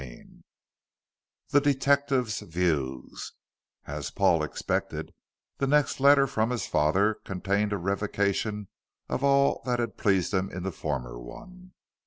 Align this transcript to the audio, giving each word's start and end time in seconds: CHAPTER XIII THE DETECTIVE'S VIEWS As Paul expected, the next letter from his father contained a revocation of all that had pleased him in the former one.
CHAPTER 0.01 0.15
XIII 0.15 0.39
THE 1.49 1.61
DETECTIVE'S 1.61 2.39
VIEWS 2.39 3.33
As 3.85 4.09
Paul 4.09 4.41
expected, 4.41 5.13
the 5.59 5.67
next 5.67 5.99
letter 5.99 6.25
from 6.25 6.49
his 6.49 6.65
father 6.65 7.19
contained 7.23 7.71
a 7.71 7.77
revocation 7.77 8.67
of 9.09 9.23
all 9.23 9.61
that 9.67 9.77
had 9.79 9.97
pleased 9.99 10.33
him 10.33 10.49
in 10.49 10.63
the 10.63 10.71
former 10.71 11.19
one. 11.19 11.73